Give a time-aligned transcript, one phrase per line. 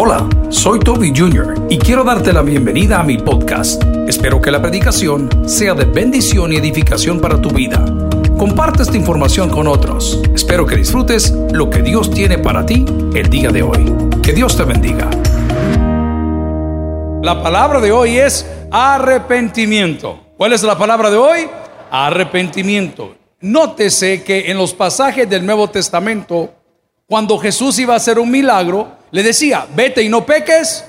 [0.00, 1.66] Hola, soy Toby Jr.
[1.68, 3.82] y quiero darte la bienvenida a mi podcast.
[4.06, 7.84] Espero que la predicación sea de bendición y edificación para tu vida.
[8.38, 10.22] Comparte esta información con otros.
[10.32, 13.92] Espero que disfrutes lo que Dios tiene para ti el día de hoy.
[14.22, 15.10] Que Dios te bendiga.
[17.20, 20.20] La palabra de hoy es arrepentimiento.
[20.36, 21.48] ¿Cuál es la palabra de hoy?
[21.90, 23.16] Arrepentimiento.
[23.40, 26.54] Nótese que en los pasajes del Nuevo Testamento,
[27.08, 30.84] cuando Jesús iba a hacer un milagro, le decía, vete y no peques.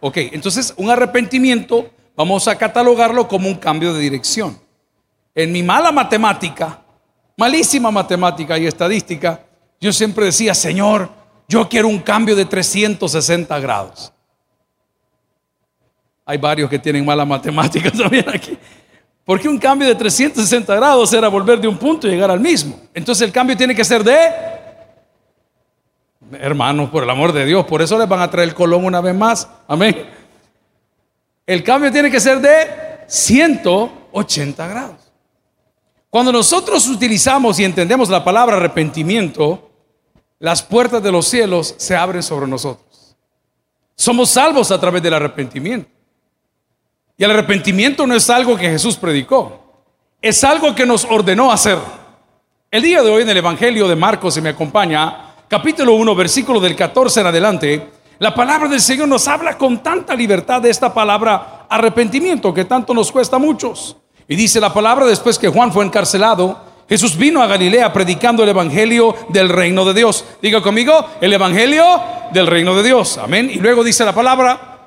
[0.00, 4.58] Ok, entonces un arrepentimiento vamos a catalogarlo como un cambio de dirección.
[5.34, 6.82] En mi mala matemática,
[7.36, 9.40] malísima matemática y estadística,
[9.80, 11.10] yo siempre decía, Señor,
[11.48, 14.12] yo quiero un cambio de 360 grados.
[16.24, 18.58] Hay varios que tienen mala matemática también aquí.
[19.24, 22.80] Porque un cambio de 360 grados era volver de un punto y llegar al mismo.
[22.94, 24.55] Entonces el cambio tiene que ser de...
[26.32, 29.00] Hermanos, por el amor de Dios, por eso les van a traer el colón una
[29.00, 29.48] vez más.
[29.68, 30.08] Amén.
[31.46, 35.12] El cambio tiene que ser de 180 grados.
[36.10, 39.70] Cuando nosotros utilizamos y entendemos la palabra arrepentimiento,
[40.38, 43.16] las puertas de los cielos se abren sobre nosotros.
[43.94, 45.90] Somos salvos a través del arrepentimiento.
[47.16, 49.84] Y el arrepentimiento no es algo que Jesús predicó,
[50.20, 51.78] es algo que nos ordenó hacer.
[52.70, 56.60] El día de hoy en el Evangelio de Marcos, se me acompaña, capítulo 1, versículo
[56.60, 60.92] del 14 en adelante, la palabra del Señor nos habla con tanta libertad de esta
[60.92, 63.96] palabra arrepentimiento que tanto nos cuesta a muchos.
[64.26, 66.58] Y dice la palabra después que Juan fue encarcelado,
[66.88, 70.24] Jesús vino a Galilea predicando el Evangelio del reino de Dios.
[70.40, 71.84] Diga conmigo, el Evangelio
[72.32, 73.18] del reino de Dios.
[73.18, 73.50] Amén.
[73.52, 74.78] Y luego dice la palabra,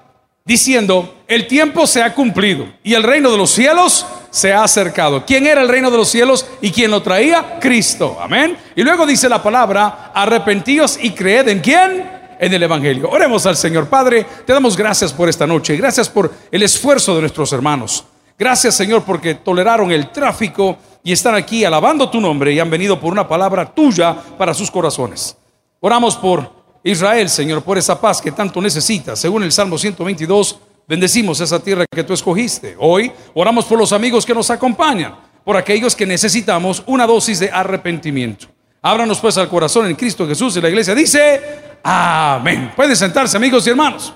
[0.44, 5.26] diciendo, el tiempo se ha cumplido y el reino de los cielos se ha acercado.
[5.26, 7.60] ¿Quién era el reino de los cielos y quién lo traía?
[7.60, 8.18] Cristo.
[8.20, 8.58] Amén.
[8.76, 12.20] Y luego dice la palabra, arrepentíos y creed en quién?
[12.40, 13.10] En el Evangelio.
[13.10, 17.22] Oremos al Señor Padre, te damos gracias por esta noche, gracias por el esfuerzo de
[17.22, 18.06] nuestros hermanos.
[18.38, 23.00] Gracias Señor porque toleraron el tráfico y están aquí alabando tu nombre y han venido
[23.00, 25.36] por una palabra tuya para sus corazones.
[25.82, 29.16] Oramos por Israel, Señor, por esa paz que tanto necesita.
[29.16, 32.76] Según el Salmo 122, bendecimos esa tierra que tú escogiste.
[32.80, 37.52] Hoy oramos por los amigos que nos acompañan, por aquellos que necesitamos una dosis de
[37.52, 38.48] arrepentimiento.
[38.82, 41.42] Ábranos pues al corazón en Cristo Jesús y la iglesia dice,
[41.84, 42.72] amén.
[42.76, 44.12] Pueden sentarse amigos y hermanos.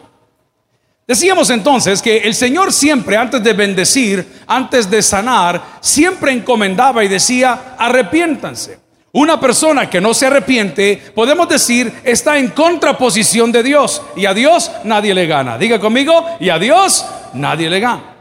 [1.05, 7.07] Decíamos entonces que el Señor siempre, antes de bendecir, antes de sanar, siempre encomendaba y
[7.07, 8.79] decía, arrepiéntanse.
[9.15, 14.01] Una persona que no se arrepiente, podemos decir, está en contraposición de Dios.
[14.15, 15.55] Y a Dios nadie le gana.
[15.55, 18.15] Diga conmigo, y a Dios nadie le gana.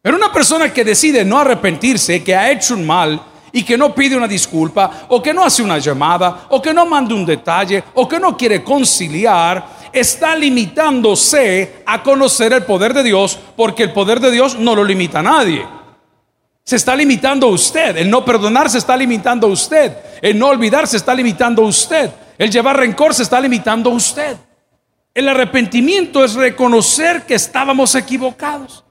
[0.00, 3.20] Pero una persona que decide no arrepentirse, que ha hecho un mal
[3.52, 6.86] y que no pide una disculpa, o que no hace una llamada, o que no
[6.86, 13.02] manda un detalle, o que no quiere conciliar, está limitándose a conocer el poder de
[13.02, 15.75] Dios, porque el poder de Dios no lo limita a nadie.
[16.66, 17.96] Se está limitando usted.
[17.96, 19.96] El no perdonar se está limitando a usted.
[20.20, 22.10] El no olvidar se está limitando a usted.
[22.36, 24.36] El llevar rencor se está limitando a usted.
[25.14, 28.82] El arrepentimiento es reconocer que estábamos equivocados.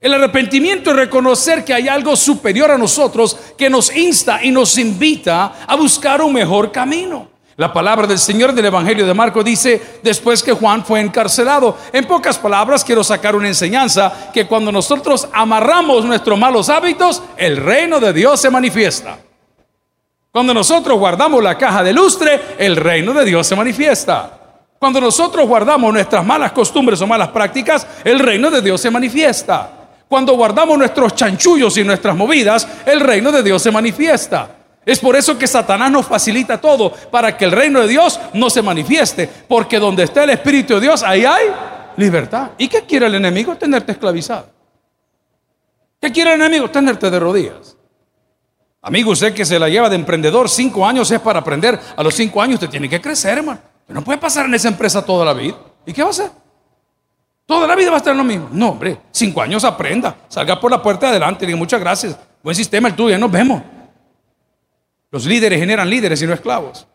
[0.00, 4.78] El arrepentimiento es reconocer que hay algo superior a nosotros que nos insta y nos
[4.78, 7.28] invita a buscar un mejor camino.
[7.56, 11.76] La palabra del Señor del Evangelio de Marco dice, después que Juan fue encarcelado.
[11.92, 17.58] En pocas palabras quiero sacar una enseñanza, que cuando nosotros amarramos nuestros malos hábitos, el
[17.58, 19.18] reino de Dios se manifiesta.
[20.30, 24.38] Cuando nosotros guardamos la caja de lustre, el reino de Dios se manifiesta.
[24.78, 29.70] Cuando nosotros guardamos nuestras malas costumbres o malas prácticas, el reino de Dios se manifiesta.
[30.08, 34.61] Cuando guardamos nuestros chanchullos y nuestras movidas, el reino de Dios se manifiesta.
[34.84, 38.50] Es por eso que Satanás nos facilita todo para que el reino de Dios no
[38.50, 39.28] se manifieste.
[39.48, 41.46] Porque donde está el Espíritu de Dios, ahí hay
[41.96, 42.50] libertad.
[42.58, 43.56] ¿Y qué quiere el enemigo?
[43.56, 44.46] Tenerte esclavizado.
[46.00, 46.68] ¿Qué quiere el enemigo?
[46.68, 47.76] Tenerte de rodillas.
[48.80, 51.78] Amigo, usted que se la lleva de emprendedor, cinco años es para aprender.
[51.96, 53.60] A los cinco años usted tiene que crecer, hermano.
[53.86, 55.56] no puede pasar en esa empresa toda la vida.
[55.86, 56.30] ¿Y qué va a hacer?
[57.46, 58.48] Toda la vida va a estar lo mismo.
[58.50, 60.16] No, hombre, cinco años aprenda.
[60.28, 62.18] Salga por la puerta de adelante diga muchas gracias.
[62.42, 63.62] Buen sistema el tuyo, ya nos vemos.
[65.12, 66.86] Los líderes generan líderes y no esclavos.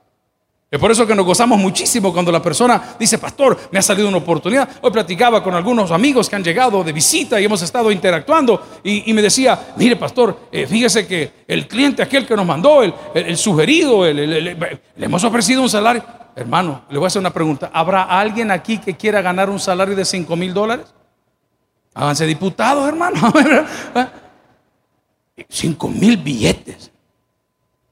[0.70, 4.10] Es por eso que nos gozamos muchísimo cuando la persona dice, pastor, me ha salido
[4.10, 4.68] una oportunidad.
[4.82, 9.14] Hoy platicaba con algunos amigos que han llegado de visita y hemos estado interactuando y,
[9.14, 14.04] me decía, mire, pastor, eh, fíjese que el cliente aquel que nos mandó, el, sugerido,
[14.12, 16.04] le hemos ofrecido un salario.
[16.36, 17.70] Hermano, le voy a hacer una pregunta.
[17.72, 20.88] ¿Habrá alguien aquí que quiera ganar un salario de 5 mil dólares?
[21.94, 23.34] Háganse diputados, hermano.
[25.50, 26.92] 5 mil billetes.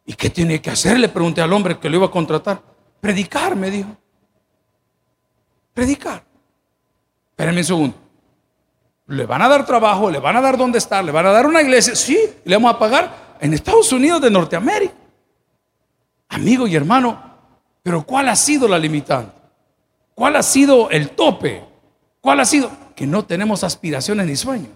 [0.05, 0.99] ¿Y qué tiene que hacer?
[0.99, 2.61] Le pregunté al hombre que lo iba a contratar.
[3.01, 3.89] Predicar, me dijo.
[5.73, 6.23] predicar.
[7.31, 7.95] Espérenme un segundo.
[9.07, 11.45] Le van a dar trabajo, le van a dar dónde estar, le van a dar
[11.45, 11.95] una iglesia.
[11.95, 14.93] Sí, le vamos a pagar en Estados Unidos de Norteamérica.
[16.29, 17.21] Amigo y hermano,
[17.83, 19.33] pero ¿cuál ha sido la limitante?
[20.15, 21.63] ¿Cuál ha sido el tope?
[22.21, 22.71] ¿Cuál ha sido?
[22.95, 24.74] Que no tenemos aspiraciones ni sueños.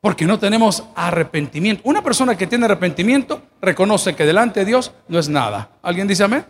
[0.00, 1.82] Porque no tenemos arrepentimiento.
[1.84, 5.70] Una persona que tiene arrepentimiento reconoce que delante de Dios no es nada.
[5.82, 6.44] ¿Alguien dice amén?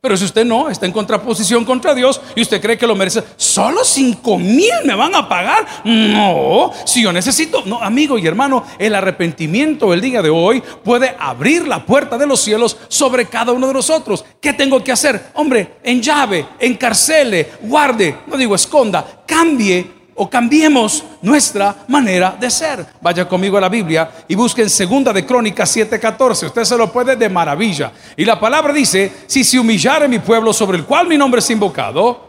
[0.00, 3.24] Pero si usted no, está en contraposición contra Dios y usted cree que lo merece,
[3.36, 5.66] solo cinco mil me van a pagar.
[5.84, 11.16] No, si yo necesito, no, amigo y hermano, el arrepentimiento el día de hoy puede
[11.18, 14.24] abrir la puerta de los cielos sobre cada uno de nosotros.
[14.40, 15.30] ¿Qué tengo que hacer?
[15.34, 22.84] Hombre, en llave, encarcele, guarde, no digo esconda, cambie o cambiemos nuestra manera de ser.
[23.00, 26.46] Vaya conmigo a la Biblia y busquen segunda de Crónicas 7:14.
[26.46, 27.92] Usted se lo puede de maravilla.
[28.16, 31.50] Y la palabra dice, si se humillare mi pueblo sobre el cual mi nombre es
[31.50, 32.26] invocado,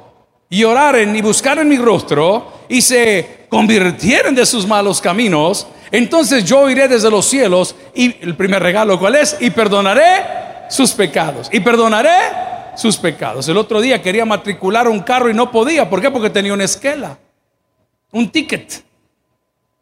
[0.51, 6.69] y oraren y buscaren mi rostro, y se convirtieren de sus malos caminos, entonces yo
[6.69, 11.49] iré desde los cielos, y el primer regalo cuál es, y perdonaré sus pecados.
[11.51, 12.09] Y perdonaré
[12.75, 13.47] sus pecados.
[13.49, 15.89] El otro día quería matricular un carro y no podía.
[15.89, 16.11] ¿Por qué?
[16.11, 17.17] Porque tenía una esquela
[18.11, 18.83] un ticket.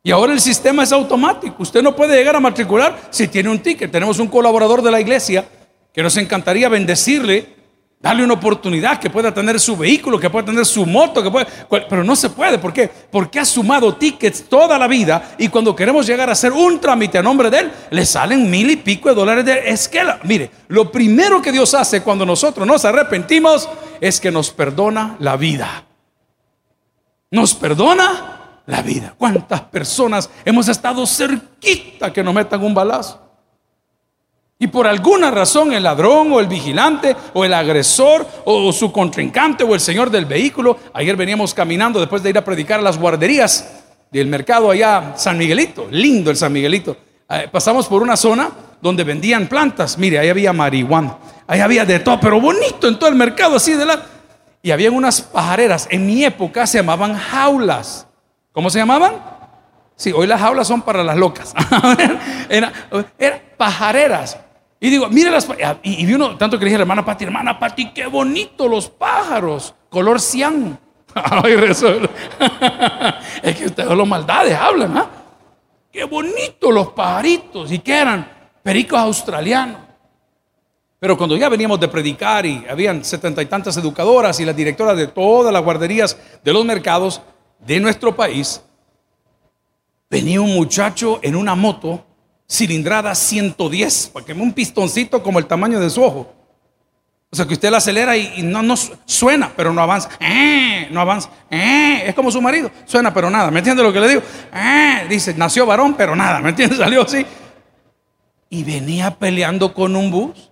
[0.04, 1.56] Y ahora el sistema es automático.
[1.60, 3.92] Usted no puede llegar a matricular si tiene un ticket.
[3.92, 5.46] Tenemos un colaborador de la iglesia
[5.94, 7.56] que nos encantaría bendecirle,
[8.00, 11.48] darle una oportunidad que pueda tener su vehículo, que pueda tener su moto, que puede,
[11.90, 12.58] pero no se puede.
[12.58, 12.90] ¿Por qué?
[13.12, 17.18] Porque ha sumado tickets toda la vida y cuando queremos llegar a hacer un trámite
[17.18, 20.20] a nombre de él, le salen mil y pico de dólares de esquela.
[20.24, 23.68] Mire, lo primero que Dios hace cuando nosotros nos arrepentimos
[24.00, 25.87] es que nos perdona la vida
[27.32, 29.14] nos perdona la vida.
[29.18, 33.28] ¿Cuántas personas hemos estado cerquita que nos metan un balazo?
[34.60, 39.64] Y por alguna razón el ladrón o el vigilante o el agresor o su contrincante
[39.64, 42.98] o el señor del vehículo, ayer veníamos caminando después de ir a predicar a las
[42.98, 46.98] guarderías del mercado allá, San Miguelito, lindo el San Miguelito.
[47.30, 48.50] Eh, pasamos por una zona
[48.82, 53.10] donde vendían plantas, mire, ahí había marihuana, ahí había de todo, pero bonito en todo
[53.10, 54.02] el mercado, así de la
[54.62, 55.88] y había unas pajareras.
[55.90, 58.08] En mi época se llamaban jaulas.
[58.52, 59.14] ¿Cómo se llamaban?
[59.96, 61.54] Sí, hoy las jaulas son para las locas.
[62.50, 62.72] Eran
[63.18, 64.38] era pajareras.
[64.80, 65.48] Y digo, mire las
[65.82, 68.90] y, y vi uno, tanto que le dije, hermana Pati, hermana Pati, qué bonito los
[68.90, 70.78] pájaros, color cian.
[73.42, 75.10] es que ustedes los maldades hablan, ¿ah?
[75.92, 77.72] Qué bonito los pajaritos.
[77.72, 78.30] ¿Y qué eran?
[78.62, 79.87] Pericos australianos.
[81.00, 84.98] Pero cuando ya veníamos de predicar y habían setenta y tantas educadoras y las directoras
[84.98, 87.22] de todas las guarderías de los mercados
[87.60, 88.62] de nuestro país,
[90.10, 92.04] venía un muchacho en una moto
[92.50, 96.34] cilindrada 110, porque un pistoncito como el tamaño de su ojo.
[97.30, 100.10] O sea que usted la acelera y, no, no suena, pero no avanza.
[100.20, 101.30] Eh, no avanza.
[101.52, 102.72] Eh, es como su marido.
[102.86, 103.52] Suena, pero nada.
[103.52, 104.22] ¿Me entiende lo que le digo?
[104.54, 106.40] Eh, dice, nació varón, pero nada.
[106.40, 106.76] ¿Me entiende?
[106.78, 107.26] Salió así.
[108.50, 110.52] Y venía peleando con un bus.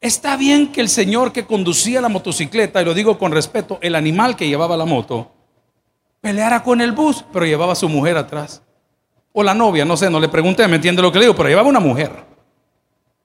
[0.00, 3.94] Está bien que el señor que conducía la motocicleta, y lo digo con respeto, el
[3.94, 5.30] animal que llevaba la moto,
[6.22, 8.62] peleara con el bus, pero llevaba a su mujer atrás.
[9.32, 11.50] O la novia, no sé, no le pregunté, me entiende lo que le digo, pero
[11.50, 12.24] llevaba una mujer.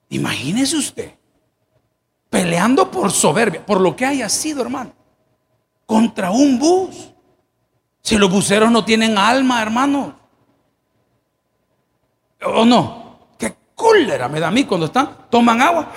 [0.10, 1.16] Imagínese usted,
[2.30, 4.92] peleando por soberbia, por lo que haya sido, hermano,
[5.86, 7.14] contra un bus.
[8.02, 10.14] Si los buceros no tienen alma, hermano.
[12.46, 13.30] ¿O no?
[13.40, 15.94] Qué cólera me da a mí cuando están, toman agua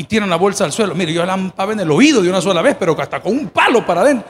[0.00, 0.94] y tiran la bolsa al suelo.
[0.94, 3.50] Mire, yo la lampaba en el oído de una sola vez, pero hasta con un
[3.50, 4.26] palo para adentro.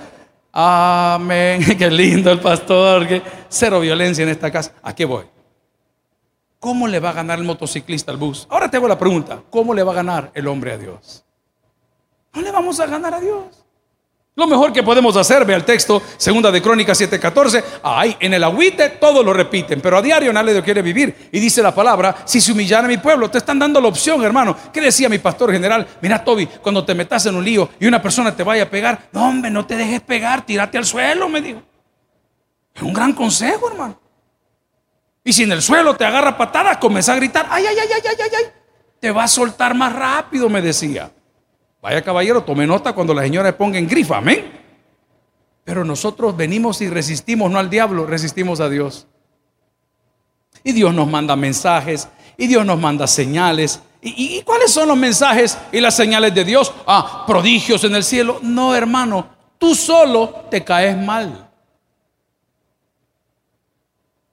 [0.51, 1.65] Amén.
[1.79, 3.07] Qué lindo el pastor.
[3.07, 4.73] Que cero violencia en esta casa.
[4.83, 5.27] ¿A qué voy?
[6.59, 8.49] ¿Cómo le va a ganar el motociclista al bus?
[8.51, 9.45] Ahora te hago la pregunta.
[9.49, 11.25] ¿Cómo le va a ganar el hombre a Dios?
[12.33, 13.60] No le vamos a ganar a Dios.
[14.41, 18.43] Lo mejor que podemos hacer, ve al texto, segunda de Crónicas 7:14, ay, en el
[18.43, 21.29] agüite todo lo repiten, pero a diario nadie lo quiere vivir.
[21.31, 24.57] Y dice la palabra, si se humillara mi pueblo, te están dando la opción, hermano.
[24.73, 25.87] ¿Qué decía mi pastor general?
[26.01, 29.11] Mira, Toby, cuando te metas en un lío y una persona te vaya a pegar,
[29.13, 31.61] no, hombre, no te dejes pegar, tírate al suelo, me dijo.
[32.75, 34.01] Es un gran consejo, hermano.
[35.23, 38.03] Y si en el suelo te agarra patada, comienza a gritar, ay, ay, ay, ay,
[38.09, 38.45] ay, ay, ay,
[39.01, 41.11] te va a soltar más rápido, me decía.
[41.83, 44.61] Vaya caballero, tome nota cuando la señora ponga en grifa, amén.
[45.65, 49.07] Pero nosotros venimos y resistimos, no al diablo, resistimos a Dios.
[50.63, 53.81] Y Dios nos manda mensajes, y Dios nos manda señales.
[54.03, 56.73] ¿Y, y cuáles son los mensajes y las señales de Dios?
[56.87, 58.41] Ah, prodigios en el cielo.
[58.43, 61.49] No, hermano, tú solo te caes mal.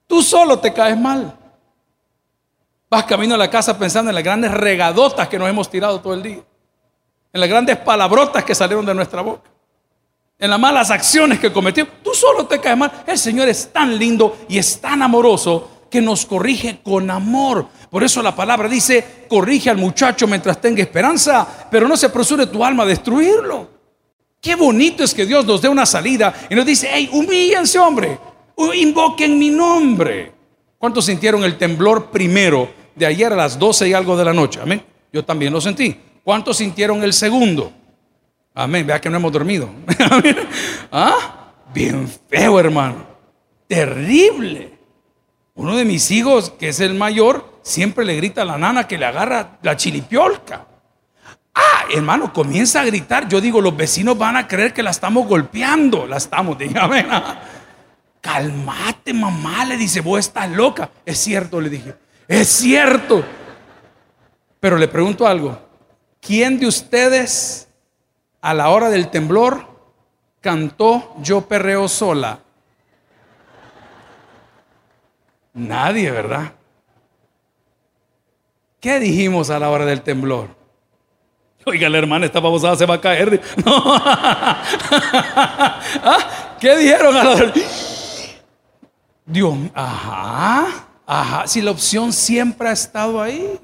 [0.06, 1.36] Tú solo te caes mal.
[2.90, 6.14] Vas camino a la casa pensando en las grandes regadotas que nos hemos tirado todo
[6.14, 6.47] el día.
[7.32, 9.50] En las grandes palabrotas que salieron de nuestra boca,
[10.38, 11.92] en las malas acciones que cometimos.
[12.02, 13.04] Tú solo te caes mal.
[13.06, 17.66] El Señor es tan lindo y es tan amoroso que nos corrige con amor.
[17.90, 22.46] Por eso la palabra dice, corrige al muchacho mientras tenga esperanza, pero no se apresure
[22.46, 23.78] tu alma a destruirlo.
[24.40, 28.18] Qué bonito es que Dios nos dé una salida y nos dice, hey, humíllense hombre,
[28.74, 30.32] invoquen mi nombre.
[30.78, 34.60] ¿Cuántos sintieron el temblor primero de ayer a las 12 y algo de la noche?
[34.62, 34.84] Amén.
[35.12, 35.96] Yo también lo sentí.
[36.28, 37.72] ¿Cuántos sintieron el segundo?
[38.52, 38.86] Amén.
[38.86, 39.70] Vea que no hemos dormido.
[40.92, 41.54] ¿Ah?
[41.72, 42.96] Bien feo, hermano.
[43.66, 44.78] Terrible.
[45.54, 48.98] Uno de mis hijos, que es el mayor, siempre le grita a la nana que
[48.98, 50.66] le agarra la chilipiolca.
[51.54, 53.26] Ah, hermano, comienza a gritar.
[53.26, 56.06] Yo digo, los vecinos van a creer que la estamos golpeando.
[56.06, 57.06] La estamos, dígame.
[58.20, 60.90] Calmate, mamá, le dice, vos estás loca.
[61.06, 61.94] Es cierto, le dije.
[62.28, 63.24] Es cierto.
[64.60, 65.67] Pero le pregunto algo.
[66.28, 67.68] ¿Quién de ustedes
[68.42, 69.66] a la hora del temblor
[70.42, 72.40] cantó Yo perreo sola?
[75.54, 76.52] Nadie, ¿verdad?
[78.78, 80.50] ¿Qué dijimos a la hora del temblor?
[81.64, 83.40] Oiga, la hermana, esta babosada se va a caer.
[86.04, 86.56] ¿Ah?
[86.60, 87.52] ¿Qué dijeron a la hora?
[89.24, 91.46] Dios, ajá, ajá.
[91.46, 93.58] Si la opción siempre ha estado ahí.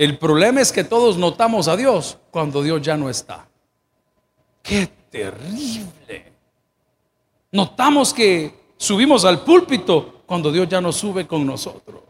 [0.00, 3.46] El problema es que todos notamos a Dios cuando Dios ya no está.
[4.62, 6.32] Qué terrible.
[7.52, 12.00] Notamos que subimos al púlpito cuando Dios ya no sube con nosotros.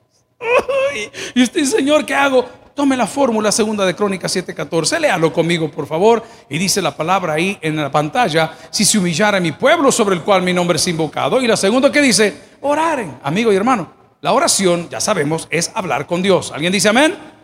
[1.34, 2.46] y usted, Señor, ¿qué hago?
[2.76, 6.22] Tome la fórmula segunda de Crónicas 7:14, léalo conmigo, por favor.
[6.48, 10.22] Y dice la palabra ahí en la pantalla: si se humillara mi pueblo sobre el
[10.22, 11.42] cual mi nombre es invocado.
[11.42, 13.92] Y la segunda que dice: oraren, amigo y hermano.
[14.20, 16.52] La oración, ya sabemos, es hablar con Dios.
[16.52, 17.39] ¿Alguien dice amén?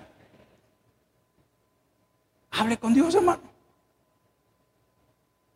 [2.58, 3.42] Hable con Dios, hermano.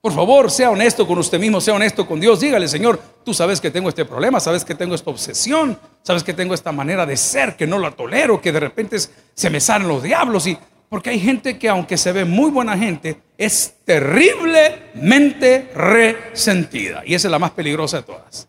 [0.00, 2.40] Por favor, sea honesto con usted mismo, sea honesto con Dios.
[2.40, 6.32] Dígale, Señor, tú sabes que tengo este problema, sabes que tengo esta obsesión, sabes que
[6.32, 9.88] tengo esta manera de ser, que no la tolero, que de repente se me salen
[9.88, 10.46] los diablos.
[10.46, 10.56] Y
[10.88, 17.02] porque hay gente que aunque se ve muy buena gente, es terriblemente resentida.
[17.04, 18.48] Y esa es la más peligrosa de todas.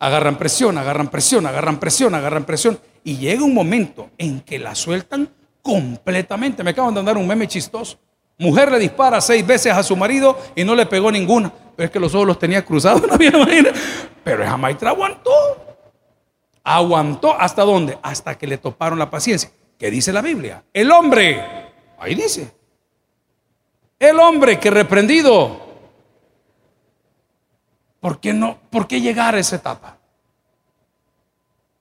[0.00, 2.80] Agarran presión, agarran presión, agarran presión, agarran presión.
[3.04, 5.30] Y llega un momento en que la sueltan
[5.64, 6.62] completamente.
[6.62, 7.98] Me acaban de dar un meme chistoso.
[8.38, 11.50] Mujer le dispara seis veces a su marido y no le pegó ninguna.
[11.74, 13.16] Pero es que los ojos los tenía cruzados, no
[14.22, 15.32] Pero esa maestra aguantó.
[16.62, 17.98] Aguantó hasta dónde?
[18.02, 19.50] Hasta que le toparon la paciencia.
[19.78, 20.62] ¿Qué dice la Biblia?
[20.72, 22.52] El hombre, ahí dice,
[23.98, 25.64] el hombre que reprendido.
[28.00, 28.58] ¿Por qué no?
[28.68, 29.96] ¿Por qué llegar a esa etapa?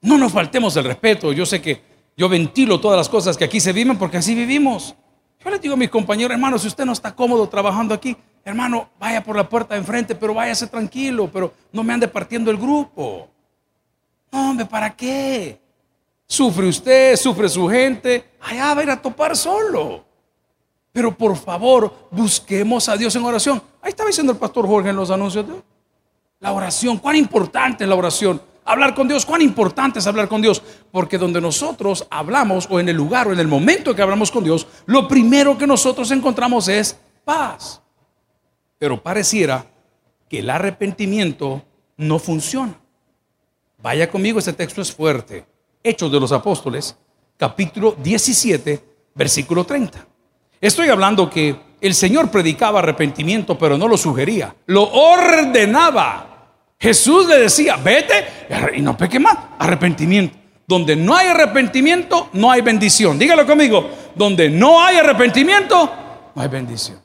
[0.02, 1.34] No nos faltemos el respeto.
[1.34, 4.96] Yo sé que yo ventilo todas las cosas que aquí se viven porque así vivimos.
[5.44, 8.16] Yo les digo a mis compañeros, hermano, si usted no está cómodo trabajando aquí,
[8.46, 12.50] hermano, vaya por la puerta de enfrente, pero váyase tranquilo, pero no me ande partiendo
[12.50, 13.28] el grupo.
[14.32, 15.60] No, hombre, ¿para qué?
[16.26, 20.06] Sufre usted, sufre su gente, allá va a ir a topar solo.
[20.92, 23.62] Pero por favor, busquemos a Dios en oración.
[23.82, 25.46] Ahí estaba diciendo el pastor Jorge en los anuncios
[26.40, 26.98] la oración.
[26.98, 28.42] ¿Cuán importante es la oración?
[28.66, 32.88] Hablar con Dios, cuán importante es hablar con Dios, porque donde nosotros hablamos o en
[32.90, 36.68] el lugar o en el momento que hablamos con Dios, lo primero que nosotros encontramos
[36.68, 37.82] es paz.
[38.80, 39.66] Pero pareciera
[40.30, 41.64] que el arrepentimiento
[41.98, 42.80] no funciona.
[43.82, 45.46] Vaya conmigo, este texto es fuerte.
[45.84, 46.96] Hechos de los Apóstoles,
[47.38, 50.08] capítulo 17, versículo 30.
[50.62, 56.33] Estoy hablando que el Señor predicaba arrepentimiento, pero no lo sugería, lo ordenaba.
[56.84, 58.26] Jesús le decía, vete
[58.76, 59.38] y no peque más.
[59.58, 60.38] Arrepentimiento.
[60.68, 63.18] Donde no hay arrepentimiento, no hay bendición.
[63.18, 63.90] Dígalo conmigo.
[64.14, 65.90] Donde no hay arrepentimiento,
[66.36, 67.00] no hay bendición.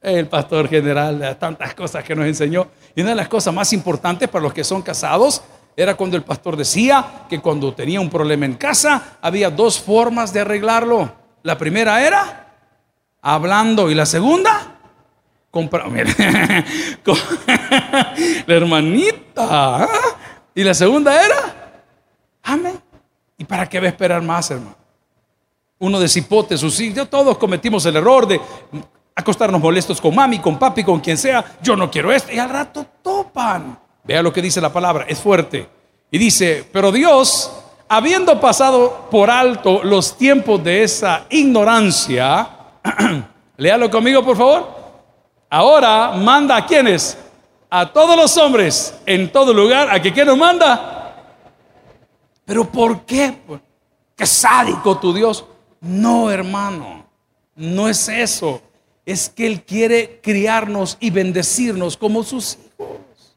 [0.00, 2.68] El pastor general de tantas cosas que nos enseñó.
[2.96, 5.42] Y una de las cosas más importantes para los que son casados
[5.76, 10.32] era cuando el pastor decía que cuando tenía un problema en casa había dos formas
[10.32, 11.12] de arreglarlo.
[11.42, 12.46] La primera era
[13.20, 14.71] hablando y la segunda
[15.52, 15.84] compra,
[18.46, 19.84] la hermanita.
[19.84, 19.88] ¿ah?
[20.54, 21.76] Y la segunda era,
[22.42, 22.80] amén.
[23.36, 24.74] ¿Y para qué va a esperar más, hermano?
[25.78, 28.40] Uno de cipote, sus hijos, todos cometimos el error de
[29.14, 31.44] acostarnos molestos con mami, con papi, con quien sea.
[31.62, 32.32] Yo no quiero esto.
[32.32, 33.78] Y al rato topan.
[34.04, 35.68] Vea lo que dice la palabra, es fuerte.
[36.10, 37.52] Y dice, pero Dios,
[37.88, 42.48] habiendo pasado por alto los tiempos de esa ignorancia,
[43.56, 44.81] léalo conmigo, por favor
[45.54, 47.14] Ahora manda a quienes?
[47.68, 49.90] A todos los hombres en todo lugar.
[49.90, 51.14] ¿A que quién nos manda?
[52.46, 53.36] ¿Pero por qué?
[54.16, 55.44] ¿Qué sádico tu Dios?
[55.82, 57.04] No, hermano.
[57.54, 58.62] No es eso.
[59.04, 63.36] Es que Él quiere criarnos y bendecirnos como sus hijos.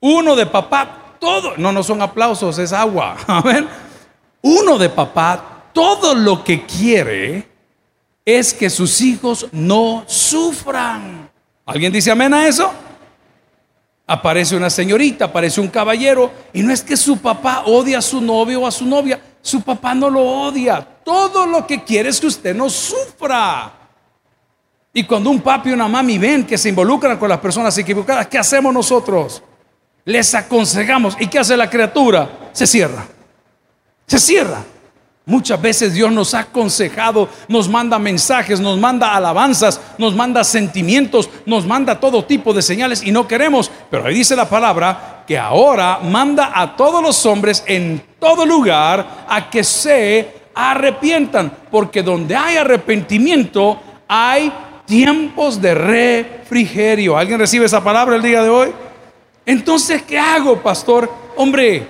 [0.00, 1.56] Uno de papá, todo.
[1.56, 3.16] No, no son aplausos, es agua.
[3.26, 3.66] A ver.
[4.42, 7.48] Uno de papá, todo lo que quiere
[8.36, 11.30] es que sus hijos no sufran.
[11.64, 12.70] ¿Alguien dice amén a eso?
[14.06, 18.20] Aparece una señorita, aparece un caballero, y no es que su papá odia a su
[18.20, 20.86] novio o a su novia, su papá no lo odia.
[21.02, 23.72] Todo lo que quiere es que usted no sufra.
[24.92, 28.26] Y cuando un papi y una mami ven que se involucran con las personas equivocadas,
[28.26, 29.42] ¿qué hacemos nosotros?
[30.04, 31.16] Les aconsejamos.
[31.18, 32.50] ¿Y qué hace la criatura?
[32.52, 33.06] Se cierra.
[34.06, 34.62] Se cierra.
[35.28, 41.28] Muchas veces Dios nos ha aconsejado, nos manda mensajes, nos manda alabanzas, nos manda sentimientos,
[41.44, 43.70] nos manda todo tipo de señales y no queremos.
[43.90, 49.26] Pero ahí dice la palabra que ahora manda a todos los hombres en todo lugar
[49.28, 54.50] a que se arrepientan, porque donde hay arrepentimiento hay
[54.86, 57.18] tiempos de refrigerio.
[57.18, 58.72] ¿Alguien recibe esa palabra el día de hoy?
[59.44, 61.12] Entonces, ¿qué hago, pastor?
[61.36, 61.86] Hombre,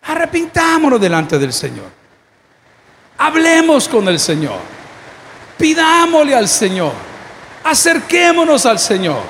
[0.00, 1.97] arrepintámonos delante del Señor.
[3.18, 4.58] Hablemos con el Señor.
[5.58, 6.92] Pidámosle al Señor.
[7.64, 9.20] Acerquémonos al Señor.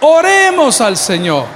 [0.00, 1.46] Oremos al Señor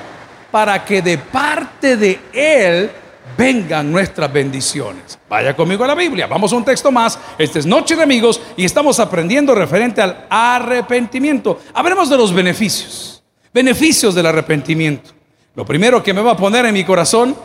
[0.51, 2.91] para que de parte de Él
[3.37, 5.19] vengan nuestras bendiciones.
[5.29, 6.27] Vaya conmigo a la Biblia.
[6.27, 7.19] Vamos a un texto más.
[7.37, 11.61] Este es Noche de Amigos y estamos aprendiendo referente al arrepentimiento.
[11.75, 13.23] Hablemos de los beneficios.
[13.53, 15.11] Beneficios del arrepentimiento.
[15.55, 17.37] Lo primero que me va a poner en mi corazón,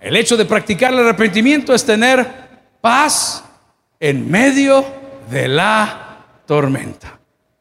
[0.00, 2.26] el hecho de practicar el arrepentimiento es tener
[2.80, 3.44] paz
[4.00, 4.84] en medio
[5.30, 7.20] de la tormenta.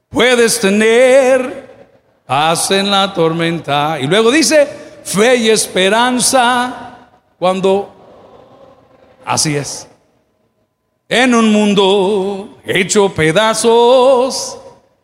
[0.09, 1.91] Puedes tener
[2.25, 3.99] paz en la tormenta.
[3.99, 4.67] Y luego dice,
[5.03, 7.95] fe y esperanza cuando...
[9.25, 9.87] Así es.
[11.07, 14.59] En un mundo hecho pedazos,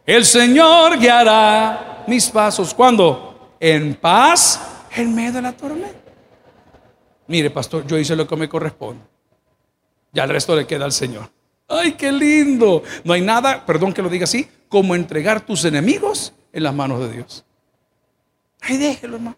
[0.06, 2.74] el Señor guiará mis pasos.
[2.74, 3.56] ¿Cuándo?
[3.60, 4.62] En paz
[4.96, 6.12] en medio de la tormenta.
[7.28, 9.15] Mire, pastor, yo hice lo que me corresponde.
[10.16, 11.30] Ya el resto le queda al Señor.
[11.68, 12.84] ¡Ay, qué lindo!
[13.04, 17.02] No hay nada, perdón que lo diga así, como entregar tus enemigos en las manos
[17.02, 17.44] de Dios.
[18.62, 19.36] Ay, déjelo, hermano.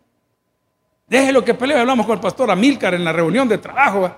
[1.08, 1.80] Déjelo que pelee.
[1.80, 4.16] Hablamos con el pastor Amílcar en la reunión de trabajo.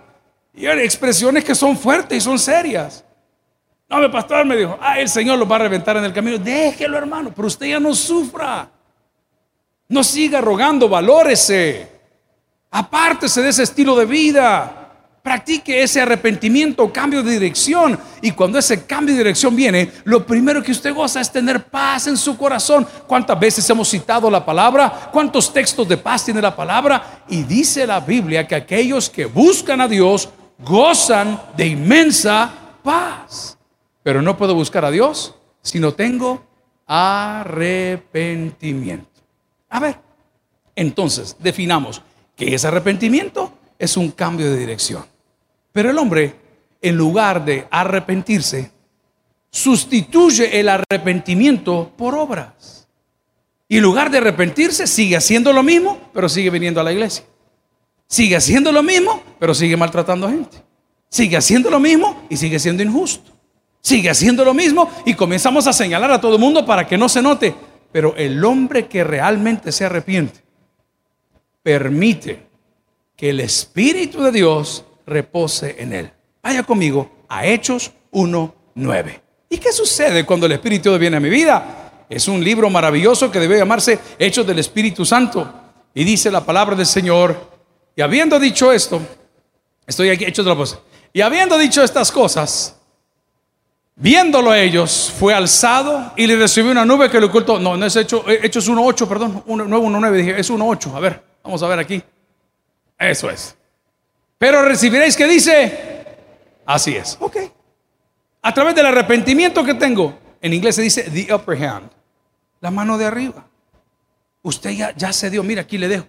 [0.54, 3.06] Y hay expresiones que son fuertes y son serias.
[3.88, 6.38] No, el pastor me dijo, ah, el Señor lo va a reventar en el camino.
[6.38, 8.70] Déjelo, hermano, pero usted ya no sufra.
[9.88, 11.90] No siga rogando, valórese.
[12.70, 14.79] Apártese de ese estilo de vida.
[15.22, 18.00] Practique ese arrepentimiento, cambio de dirección.
[18.22, 22.08] Y cuando ese cambio de dirección viene, lo primero que usted goza es tener paz
[22.08, 22.88] en su corazón.
[23.06, 25.10] ¿Cuántas veces hemos citado la palabra?
[25.12, 27.24] ¿Cuántos textos de paz tiene la palabra?
[27.28, 30.30] Y dice la Biblia que aquellos que buscan a Dios
[30.60, 32.52] gozan de inmensa
[32.82, 33.58] paz.
[34.04, 36.46] Pero no puedo buscar a Dios si no tengo
[36.88, 39.08] arrepentimiento.
[39.70, 40.00] A ver,
[40.76, 42.02] entonces definamos
[42.36, 45.06] que es arrepentimiento es un cambio de dirección.
[45.72, 46.36] Pero el hombre,
[46.82, 48.72] en lugar de arrepentirse,
[49.50, 52.88] sustituye el arrepentimiento por obras.
[53.68, 57.24] Y en lugar de arrepentirse, sigue haciendo lo mismo, pero sigue viniendo a la iglesia.
[58.08, 60.58] Sigue haciendo lo mismo, pero sigue maltratando a gente.
[61.10, 63.32] Sigue haciendo lo mismo y sigue siendo injusto.
[63.82, 67.08] Sigue haciendo lo mismo y comenzamos a señalar a todo el mundo para que no
[67.08, 67.56] se note.
[67.92, 70.42] Pero el hombre que realmente se arrepiente
[71.64, 72.49] permite
[73.20, 76.10] que el Espíritu de Dios repose en él.
[76.42, 79.22] Vaya conmigo a Hechos 1.9.
[79.50, 82.06] ¿Y qué sucede cuando el Espíritu viene a mi vida?
[82.10, 85.54] Es un libro maravilloso que debe llamarse Hechos del Espíritu Santo.
[85.94, 87.36] Y dice la palabra del Señor.
[87.94, 89.02] Y habiendo dicho esto,
[89.86, 90.80] estoy aquí, Hechos de la voz.
[91.12, 92.80] Y habiendo dicho estas cosas,
[93.98, 97.60] viéndolo ellos, fue alzado y le recibió una nube que le ocultó.
[97.60, 100.96] No, no es Hechos, Hechos 1.8, perdón, 1.9, dije, es 1.8.
[100.96, 102.02] A ver, vamos a ver aquí.
[103.00, 103.56] Eso es.
[104.38, 106.06] Pero recibiréis que dice,
[106.66, 107.18] así es.
[107.20, 107.38] Ok.
[108.42, 111.90] A través del arrepentimiento que tengo, en inglés se dice the upper hand,
[112.62, 113.46] la mano de arriba.
[114.42, 116.08] Usted ya, ya se dio, mira, aquí le dejo.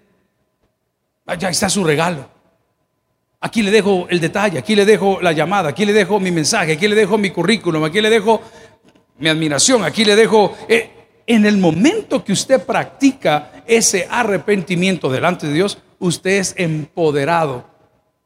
[1.26, 2.28] Ah, ya está su regalo.
[3.40, 6.72] Aquí le dejo el detalle, aquí le dejo la llamada, aquí le dejo mi mensaje,
[6.72, 8.42] aquí le dejo mi currículum, aquí le dejo
[9.18, 10.56] mi admiración, aquí le dejo...
[10.68, 17.64] Eh, en el momento que usted practica ese arrepentimiento delante de Dios, usted es empoderado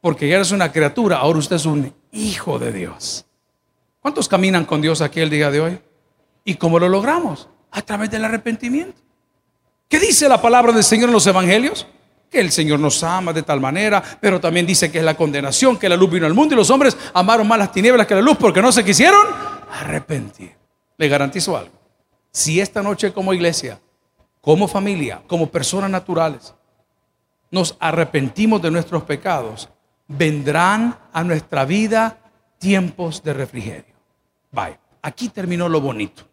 [0.00, 3.26] porque ya eres una criatura, ahora usted es un hijo de Dios.
[4.00, 5.78] ¿Cuántos caminan con Dios aquí el día de hoy?
[6.44, 7.48] ¿Y cómo lo logramos?
[7.70, 9.00] A través del arrepentimiento.
[9.88, 11.86] ¿Qué dice la palabra del Señor en los evangelios?
[12.30, 15.78] Que el Señor nos ama de tal manera, pero también dice que es la condenación,
[15.78, 18.20] que la luz vino al mundo y los hombres amaron más las tinieblas que la
[18.20, 19.26] luz porque no se quisieron
[19.72, 20.52] arrepentir.
[20.98, 21.72] Le garantizo algo.
[22.30, 23.80] Si esta noche como iglesia,
[24.40, 26.52] como familia, como personas naturales,
[27.54, 29.68] nos arrepentimos de nuestros pecados,
[30.08, 32.18] vendrán a nuestra vida
[32.58, 33.94] tiempos de refrigerio.
[34.50, 34.76] Bye.
[35.02, 36.24] Aquí terminó lo bonito.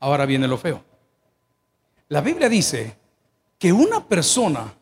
[0.00, 0.82] Ahora viene lo feo.
[2.08, 2.96] La Biblia dice
[3.56, 4.74] que una persona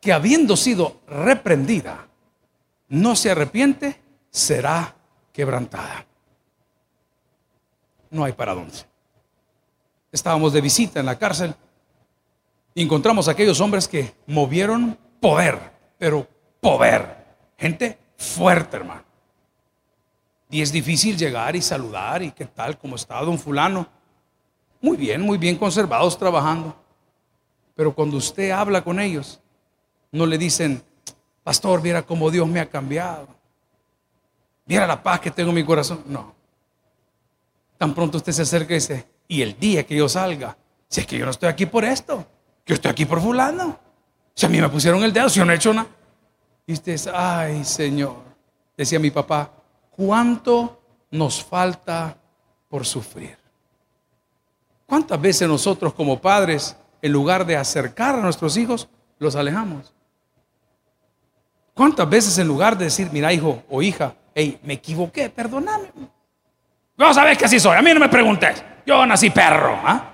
[0.00, 2.06] que habiendo sido reprendida
[2.90, 4.94] no se arrepiente, será
[5.32, 6.06] quebrantada.
[8.10, 8.76] No hay para dónde.
[10.12, 11.52] Estábamos de visita en la cárcel
[12.74, 15.58] y encontramos a aquellos hombres que movieron poder,
[15.96, 16.26] pero
[16.60, 17.24] poder.
[17.56, 19.04] Gente fuerte, hermano.
[20.50, 23.86] Y es difícil llegar y saludar y qué tal, cómo está don fulano.
[24.80, 26.76] Muy bien, muy bien conservados trabajando.
[27.74, 29.40] Pero cuando usted habla con ellos,
[30.12, 30.82] no le dicen,
[31.42, 33.28] pastor, viera cómo Dios me ha cambiado.
[34.66, 36.02] Viera la paz que tengo en mi corazón.
[36.06, 36.34] No.
[37.78, 40.56] Tan pronto usted se acerca y dice, y el día que yo salga,
[40.88, 42.26] si es que yo no estoy aquí por esto,
[42.66, 43.78] yo estoy aquí por fulano.
[44.34, 45.88] Si a mí me pusieron el dedo, si yo no he hecho nada.
[46.66, 46.74] Y
[47.12, 48.16] ay Señor,
[48.76, 49.50] decía mi papá,
[49.90, 52.16] ¿cuánto nos falta
[52.68, 53.36] por sufrir?
[54.86, 59.92] ¿Cuántas veces nosotros como padres, en lugar de acercar a nuestros hijos, los alejamos?
[61.74, 65.88] ¿Cuántas veces en lugar de decir, mira hijo o hija, hey, me equivoqué, perdóname?
[66.96, 69.78] No sabes que así soy, a mí no me preguntes, yo nací perro.
[69.84, 70.13] ¿ah?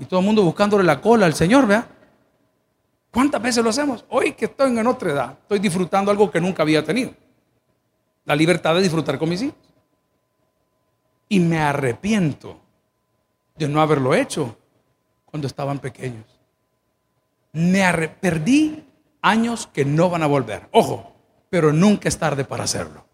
[0.00, 1.86] Y todo el mundo buscándole la cola al Señor, ¿vea?
[3.10, 4.04] ¿Cuántas veces lo hacemos?
[4.08, 7.12] Hoy que estoy en otra edad, estoy disfrutando algo que nunca había tenido.
[8.24, 9.58] La libertad de disfrutar con mis hijos.
[11.28, 12.58] Y me arrepiento
[13.56, 14.56] de no haberlo hecho
[15.26, 16.24] cuando estaban pequeños.
[17.52, 18.84] Me perdí
[19.20, 20.66] años que no van a volver.
[20.72, 21.12] Ojo,
[21.50, 23.04] pero nunca es tarde para hacerlo.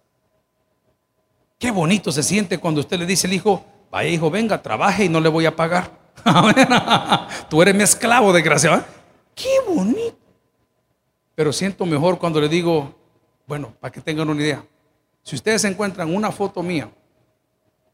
[1.59, 5.09] Qué bonito se siente cuando usted le dice al hijo, vaya hijo, venga, trabaje y
[5.09, 6.06] no le voy a pagar.
[7.51, 8.85] Tú eres mi esclavo, desgraciado.
[9.35, 10.17] Qué bonito.
[11.35, 12.95] Pero siento mejor cuando le digo,
[13.47, 14.65] bueno, para que tengan una idea.
[15.23, 16.91] Si ustedes encuentran una foto mía,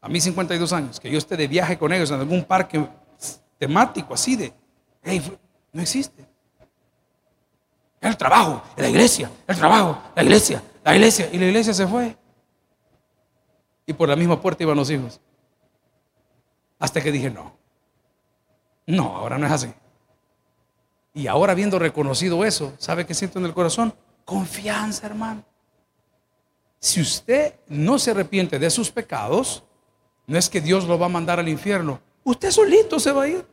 [0.01, 2.87] a mí 52 años, que yo esté de viaje con ellos en algún parque
[3.57, 4.53] temático así de,
[5.03, 5.21] hey,
[5.71, 6.25] no existe.
[7.99, 11.29] El trabajo, la iglesia, el trabajo, la iglesia, la iglesia.
[11.31, 12.17] Y la iglesia se fue.
[13.85, 15.19] Y por la misma puerta iban los hijos.
[16.79, 17.62] Hasta que dije, no.
[18.85, 19.73] No, ahora no es así.
[21.13, 23.93] Y ahora habiendo reconocido eso, ¿sabe qué siento en el corazón?
[24.25, 25.43] Confianza, hermano.
[26.79, 29.63] Si usted no se arrepiente de sus pecados,
[30.27, 32.01] no es que Dios lo va a mandar al infierno.
[32.23, 33.45] Usted solito se va a ir.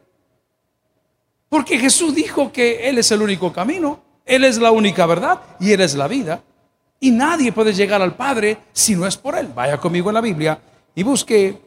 [1.49, 5.73] Porque Jesús dijo que Él es el único camino, Él es la única verdad y
[5.73, 6.43] Él es la vida.
[7.01, 9.49] Y nadie puede llegar al Padre si no es por Él.
[9.55, 10.61] Vaya conmigo en la Biblia
[10.95, 11.61] y busque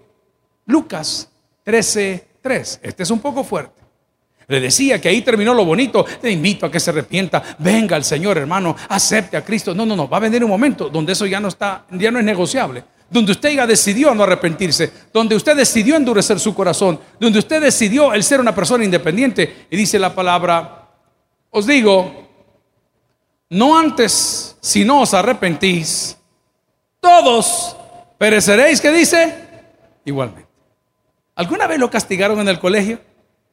[0.65, 1.30] Lucas
[1.63, 2.82] 13, 3.
[2.84, 3.82] Este es un poco fuerte.
[4.47, 6.06] Le decía que ahí terminó lo bonito.
[6.21, 7.41] Te invito a que se arrepienta.
[7.60, 8.75] Venga el Señor, hermano.
[8.89, 9.73] Acepte a Cristo.
[9.73, 10.08] No, no, no.
[10.08, 12.84] Va a venir un momento donde eso ya no está, ya no es negociable.
[13.10, 14.91] Donde usted ya decidió no arrepentirse.
[15.13, 16.99] Donde usted decidió endurecer su corazón.
[17.19, 19.67] Donde usted decidió el ser una persona independiente.
[19.69, 20.89] Y dice la palabra,
[21.49, 22.27] os digo,
[23.49, 26.17] no antes, si no os arrepentís,
[26.99, 27.77] todos
[28.17, 29.36] pereceréis, ¿qué dice?
[30.06, 30.53] Igualmente.
[31.36, 33.00] ¿Alguna vez lo castigaron en el colegio?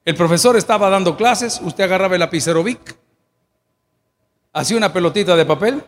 [0.05, 2.97] El profesor estaba dando clases, usted agarraba el lapicero Vic,
[4.53, 5.85] hacía una pelotita de papel,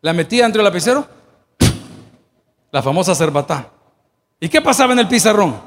[0.00, 1.06] la metía entre el lapicero,
[2.70, 3.70] la famosa cerbatá.
[4.40, 5.60] ¿Y qué pasaba en el pizarrón?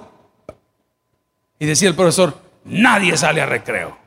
[1.59, 2.33] Y decía el profesor,
[2.63, 3.97] nadie sale a recreo.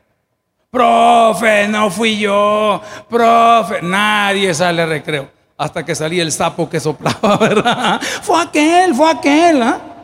[0.71, 2.81] Profe, no fui yo.
[3.09, 5.29] Profe, nadie sale a recreo.
[5.57, 8.01] Hasta que salía el sapo que soplaba, ¿verdad?
[8.01, 9.61] Fue aquel, fue aquel.
[9.61, 9.94] ¿ah?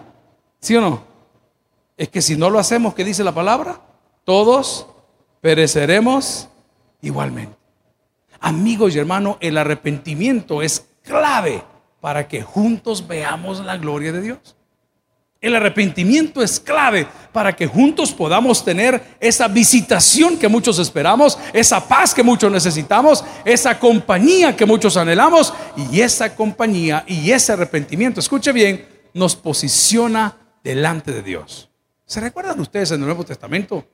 [0.61, 1.03] ¿Sí o no?
[1.97, 3.81] Es que si no lo hacemos, ¿qué dice la palabra?
[4.23, 4.85] Todos
[5.41, 6.47] pereceremos
[7.01, 7.57] igualmente.
[8.39, 11.63] Amigos y hermanos, el arrepentimiento es clave
[11.99, 14.55] para que juntos veamos la gloria de Dios.
[15.41, 21.87] El arrepentimiento es clave para que juntos podamos tener esa visitación que muchos esperamos, esa
[21.87, 28.19] paz que muchos necesitamos, esa compañía que muchos anhelamos y esa compañía y ese arrepentimiento,
[28.19, 31.69] escuche bien, nos posiciona delante de Dios.
[32.05, 33.85] ¿Se recuerdan ustedes en el Nuevo Testamento?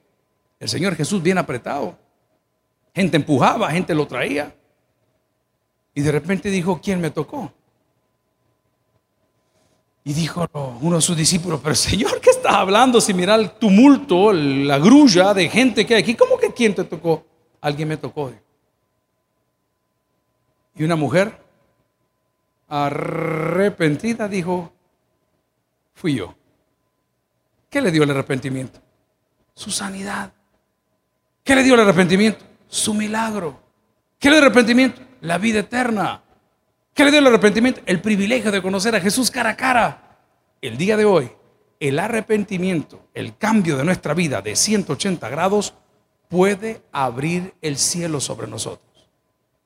[0.60, 1.98] El Señor Jesús bien apretado.
[2.94, 4.56] Gente empujaba, gente lo traía.
[5.94, 7.52] Y de repente dijo, ¿quién me tocó?
[10.04, 10.48] Y dijo
[10.82, 13.02] uno de sus discípulos, pero Señor, ¿qué estás hablando?
[13.02, 16.86] Si mira el tumulto, la grulla de gente que hay aquí, ¿cómo que quién te
[16.86, 17.26] tocó?
[17.60, 18.32] Alguien me tocó.
[20.76, 21.38] Y una mujer
[22.68, 24.72] arrepentida dijo,
[25.98, 26.36] Fui yo.
[27.70, 28.80] ¿Qué le dio el arrepentimiento?
[29.54, 30.32] Su sanidad.
[31.44, 32.46] ¿Qué le dio el arrepentimiento?
[32.68, 33.60] Su milagro.
[34.20, 35.02] ¿Qué le dio el arrepentimiento?
[35.22, 36.22] La vida eterna.
[36.94, 37.82] ¿Qué le dio el arrepentimiento?
[37.86, 40.20] El privilegio de conocer a Jesús cara a cara.
[40.62, 41.32] El día de hoy,
[41.80, 45.74] el arrepentimiento, el cambio de nuestra vida de 180 grados,
[46.28, 49.10] puede abrir el cielo sobre nosotros.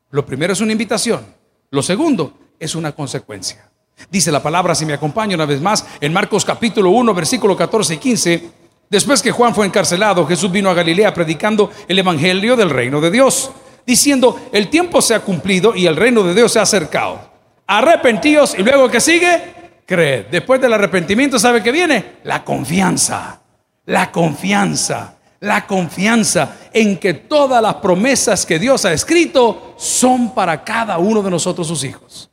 [0.10, 1.26] Lo primero es una invitación.
[1.70, 3.71] Lo segundo es una consecuencia.
[4.10, 7.96] Dice la palabra, si me acompaña una vez más, en Marcos capítulo 1, versículo 14
[7.96, 8.50] y 15.
[8.90, 13.12] Después que Juan fue encarcelado, Jesús vino a Galilea predicando el evangelio del reino de
[13.12, 13.52] Dios,
[13.86, 17.32] diciendo, el tiempo se ha cumplido y el reino de Dios se ha acercado.
[17.68, 20.26] Arrepentíos y luego que sigue, creed.
[20.30, 22.18] Después del arrepentimiento, ¿sabe qué viene?
[22.24, 23.42] La confianza.
[23.86, 30.64] La confianza la confianza en que todas las promesas que Dios ha escrito son para
[30.64, 32.31] cada uno de nosotros sus hijos.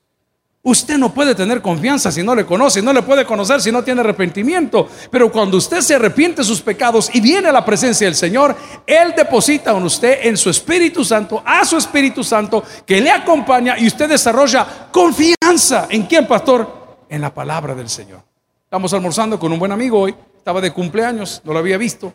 [0.69, 3.83] Usted no puede tener confianza si no le conoce, no le puede conocer si no
[3.83, 4.87] tiene arrepentimiento.
[5.11, 8.55] Pero cuando usted se arrepiente de sus pecados y viene a la presencia del Señor,
[8.87, 13.79] Él deposita en usted, en su Espíritu Santo, a su Espíritu Santo, que le acompaña
[13.79, 15.87] y usted desarrolla confianza.
[15.89, 17.07] ¿En quién, pastor?
[17.09, 18.21] En la palabra del Señor.
[18.65, 22.13] Estamos almorzando con un buen amigo hoy, estaba de cumpleaños, no lo había visto.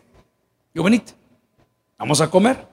[0.72, 1.12] Yo, venite,
[1.98, 2.68] vamos a comer.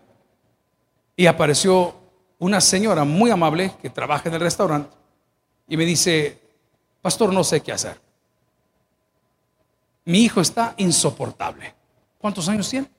[1.16, 1.96] Y apareció
[2.38, 5.01] una señora muy amable que trabaja en el restaurante
[5.68, 6.40] y me dice,
[7.02, 8.00] pastor, no sé qué hacer.
[10.06, 11.74] Mi hijo está insoportable.
[12.18, 12.90] ¿Cuántos años tiene?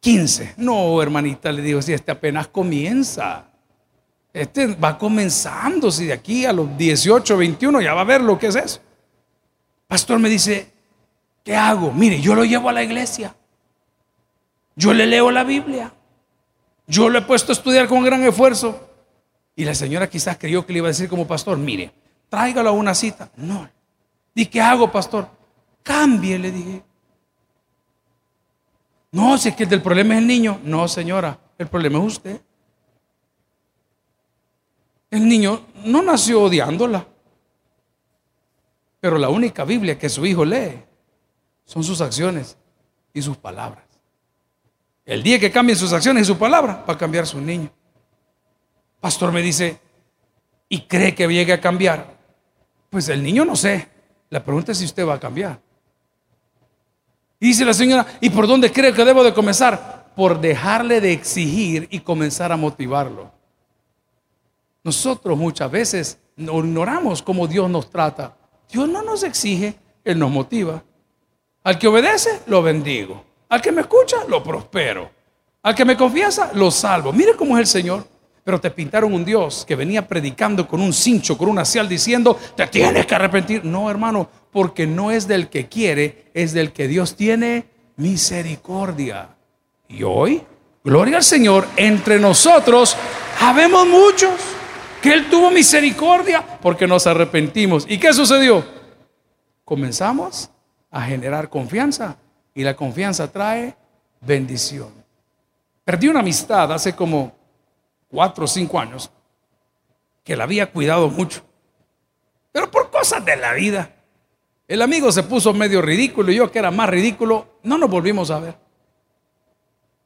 [0.00, 0.54] 15.
[0.58, 3.44] No, hermanita, le digo, si este apenas comienza.
[4.32, 8.38] Este va comenzando, si de aquí a los 18, 21 ya va a ver lo
[8.38, 8.80] que es eso.
[9.86, 10.70] Pastor me dice,
[11.42, 11.92] ¿qué hago?
[11.92, 13.34] Mire, yo lo llevo a la iglesia.
[14.76, 15.92] Yo le leo la Biblia.
[16.86, 18.87] Yo lo he puesto a estudiar con gran esfuerzo.
[19.58, 21.90] Y la señora quizás creyó que le iba a decir como pastor, mire,
[22.28, 23.28] tráigalo a una cita.
[23.34, 23.68] No.
[24.32, 25.28] ¿Y qué hago, pastor?
[25.82, 26.84] Cambie, le dije.
[29.10, 30.60] No, si es que el del problema es el niño.
[30.62, 32.40] No, señora, el problema es usted.
[35.10, 37.04] El niño no nació odiándola.
[39.00, 40.84] Pero la única Biblia que su hijo lee
[41.64, 42.56] son sus acciones
[43.12, 43.86] y sus palabras.
[45.04, 47.72] El día que cambien sus acciones y su palabra, va a cambiar su niño.
[49.00, 49.78] Pastor me dice,
[50.68, 52.16] ¿y cree que llegue a cambiar?
[52.90, 53.88] Pues el niño no sé.
[54.30, 55.60] La pregunta es si usted va a cambiar.
[57.40, 60.12] Y dice la señora, ¿y por dónde cree que debo de comenzar?
[60.16, 63.30] Por dejarle de exigir y comenzar a motivarlo.
[64.82, 68.36] Nosotros muchas veces ignoramos cómo Dios nos trata.
[68.70, 70.82] Dios no nos exige, Él nos motiva.
[71.62, 73.24] Al que obedece, lo bendigo.
[73.48, 75.10] Al que me escucha, lo prospero.
[75.62, 77.12] Al que me confiesa, lo salvo.
[77.12, 78.17] Mire cómo es el Señor.
[78.48, 82.34] Pero te pintaron un Dios que venía predicando con un cincho, con una cial, diciendo,
[82.56, 83.62] te tienes que arrepentir.
[83.62, 89.36] No, hermano, porque no es del que quiere, es del que Dios tiene misericordia.
[89.86, 90.42] Y hoy,
[90.82, 92.96] gloria al Señor, entre nosotros
[93.38, 94.32] habemos muchos
[95.02, 97.84] que Él tuvo misericordia porque nos arrepentimos.
[97.86, 98.64] ¿Y qué sucedió?
[99.62, 100.48] Comenzamos
[100.90, 102.16] a generar confianza
[102.54, 103.76] y la confianza trae
[104.22, 104.88] bendición.
[105.84, 107.36] Perdí una amistad hace como
[108.08, 109.10] cuatro o cinco años
[110.24, 111.42] que la había cuidado mucho,
[112.52, 113.94] pero por cosas de la vida.
[114.66, 118.30] El amigo se puso medio ridículo y yo que era más ridículo, no nos volvimos
[118.30, 118.58] a ver.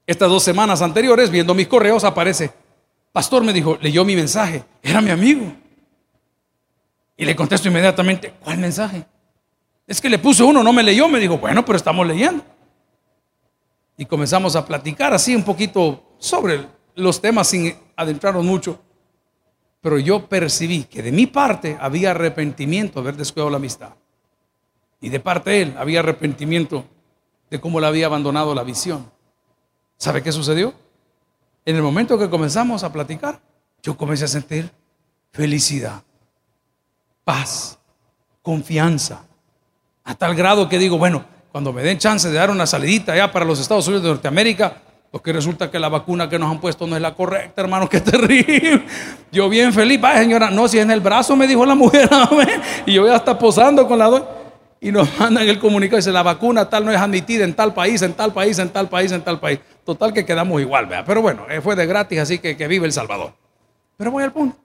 [0.06, 2.52] Estas dos semanas anteriores, viendo mis correos, aparece,
[3.12, 5.52] pastor me dijo, leyó mi mensaje, era mi amigo.
[7.16, 9.04] Y le contesto inmediatamente, ¿cuál mensaje?
[9.86, 12.44] Es que le puso uno, no me leyó, me dijo, bueno, pero estamos leyendo.
[13.96, 18.80] Y comenzamos a platicar así un poquito sobre los temas sin adentrarnos mucho.
[19.80, 23.94] Pero yo percibí que de mi parte había arrepentimiento de haber descuidado la amistad.
[25.00, 26.84] Y de parte de él había arrepentimiento
[27.50, 29.10] de cómo le había abandonado la visión.
[29.96, 30.72] ¿Sabe qué sucedió?
[31.64, 33.40] En el momento que comenzamos a platicar,
[33.82, 34.70] yo comencé a sentir
[35.32, 36.02] felicidad,
[37.24, 37.78] paz,
[38.42, 39.24] confianza,
[40.04, 43.30] a tal grado que digo, bueno, cuando me den chance de dar una salidita allá
[43.30, 46.86] para los Estados Unidos de Norteamérica, porque resulta que la vacuna que nos han puesto
[46.86, 48.82] no es la correcta, hermano, qué terrible.
[49.30, 52.08] Yo bien feliz, vaya señora, no, si en el brazo me dijo la mujer,
[52.86, 54.22] y yo voy a estar posando con la doy.
[54.80, 58.00] Y nos mandan el comunicado, dice, la vacuna tal no es admitida en tal país,
[58.00, 59.60] en tal país, en tal país, en tal país.
[59.84, 61.04] Total que quedamos igual, vea.
[61.04, 63.34] Pero bueno, eh, fue de gratis, así que que vive El Salvador.
[63.98, 64.56] Pero voy al punto.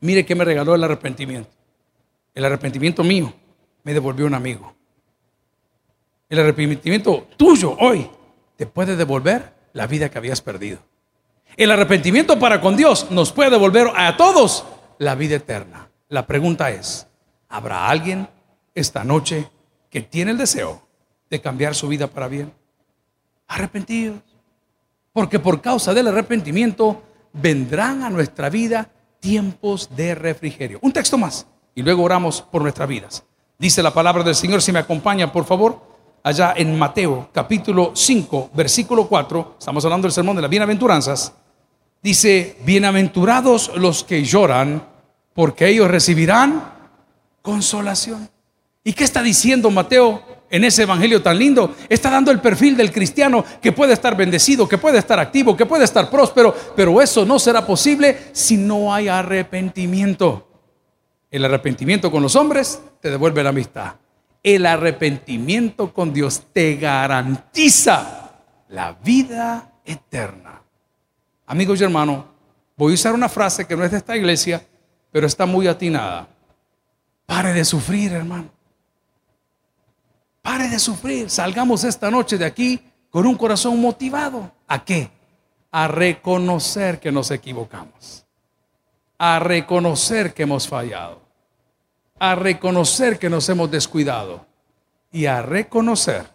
[0.00, 1.50] Mire que me regaló el arrepentimiento.
[2.34, 3.32] El arrepentimiento mío
[3.84, 4.72] me devolvió un amigo.
[6.30, 8.08] El arrepentimiento tuyo hoy
[8.62, 10.78] te puede devolver la vida que habías perdido.
[11.56, 14.64] El arrepentimiento para con Dios nos puede devolver a todos
[14.98, 15.88] la vida eterna.
[16.08, 17.08] La pregunta es,
[17.48, 18.28] ¿habrá alguien
[18.72, 19.50] esta noche
[19.90, 20.80] que tiene el deseo
[21.28, 22.52] de cambiar su vida para bien.
[23.48, 24.20] Arrepentidos.
[25.12, 30.78] Porque por causa del arrepentimiento vendrán a nuestra vida tiempos de refrigerio.
[30.82, 33.24] Un texto más y luego oramos por nuestras vidas.
[33.58, 35.91] Dice la palabra del Señor, si me acompaña, por favor,
[36.22, 41.32] allá en Mateo capítulo 5, versículo 4, estamos hablando del sermón de las bienaventuranzas,
[42.02, 44.86] dice, bienaventurados los que lloran,
[45.34, 46.72] porque ellos recibirán
[47.40, 48.28] consolación.
[48.84, 51.74] ¿Y qué está diciendo Mateo en ese evangelio tan lindo?
[51.88, 55.66] Está dando el perfil del cristiano que puede estar bendecido, que puede estar activo, que
[55.66, 60.48] puede estar próspero, pero eso no será posible si no hay arrepentimiento.
[61.30, 64.01] El arrepentimiento con los hombres te devuelve la amistad.
[64.42, 68.32] El arrepentimiento con Dios te garantiza
[68.68, 70.62] la vida eterna.
[71.46, 72.24] Amigos y hermanos,
[72.76, 74.66] voy a usar una frase que no es de esta iglesia,
[75.12, 76.26] pero está muy atinada.
[77.26, 78.50] Pare de sufrir, hermano.
[80.42, 81.30] Pare de sufrir.
[81.30, 84.50] Salgamos esta noche de aquí con un corazón motivado.
[84.66, 85.10] ¿A qué?
[85.70, 88.26] A reconocer que nos equivocamos.
[89.18, 91.21] A reconocer que hemos fallado.
[92.24, 94.46] A reconocer que nos hemos descuidado.
[95.10, 96.26] Y a reconocer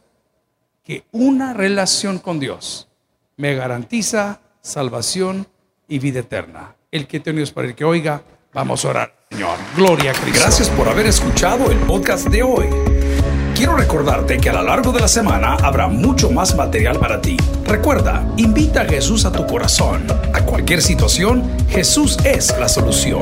[0.84, 2.90] que una relación con Dios
[3.38, 5.48] me garantiza salvación
[5.88, 6.76] y vida eterna.
[6.92, 8.22] El que tiene para el que oiga,
[8.54, 9.16] vamos a orar.
[9.32, 9.58] Señor.
[9.78, 10.42] Gloria a Cristo.
[10.42, 12.68] Gracias por haber escuchado el podcast de hoy.
[13.56, 17.38] Quiero recordarte que a lo largo de la semana habrá mucho más material para ti.
[17.64, 20.06] Recuerda, invita a Jesús a tu corazón.
[20.34, 23.22] A cualquier situación, Jesús es la solución.